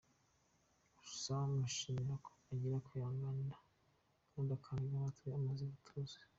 [0.97, 3.55] Gusa mushimira ko agira kwihangana
[4.33, 6.17] kandi akantega amatwi iyo amaze gutuza.